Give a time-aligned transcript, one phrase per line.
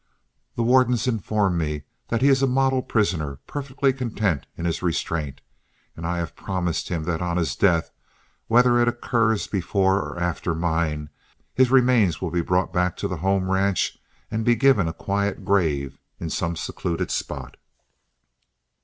[0.55, 5.41] The wardens inform me that he is a model prisoner, perfectly content in his restraint;
[5.95, 7.91] and I have promised him that on his death,
[8.47, 11.11] whether it occurs before or after mine,
[11.53, 13.95] his remains will be brought back to the home ranch
[14.31, 17.57] and be given a quiet grave in some secluded spot.